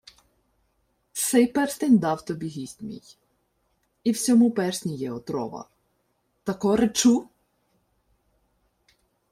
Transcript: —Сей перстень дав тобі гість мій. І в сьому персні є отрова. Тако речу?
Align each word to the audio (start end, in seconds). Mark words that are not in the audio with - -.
—Сей 1.13 1.47
перстень 1.47 1.97
дав 1.97 2.21
тобі 2.25 2.47
гість 2.47 2.81
мій. 2.81 3.01
І 4.03 4.11
в 4.11 4.17
сьому 4.17 4.51
персні 4.51 4.95
є 4.95 5.11
отрова. 5.11 5.69
Тако 6.43 6.75
речу? 6.75 7.29